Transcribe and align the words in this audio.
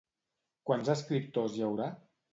Quants 0.69 0.89
escriptors 0.95 1.59
hi 1.59 1.65
haurà? 1.69 1.91